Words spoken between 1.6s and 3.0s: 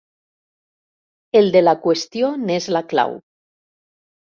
la qüestió n'és la